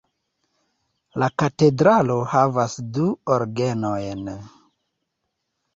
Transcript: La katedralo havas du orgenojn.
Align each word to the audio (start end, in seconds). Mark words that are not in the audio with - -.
La 1.23 1.27
katedralo 1.43 2.17
havas 2.33 2.79
du 2.97 3.07
orgenojn. 3.39 4.27